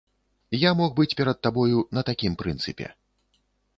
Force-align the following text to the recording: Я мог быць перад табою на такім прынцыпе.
Я 0.61 0.69
мог 0.79 0.95
быць 0.99 1.13
перад 1.21 1.39
табою 1.47 1.85
на 1.99 2.05
такім 2.09 2.33
прынцыпе. 2.43 2.89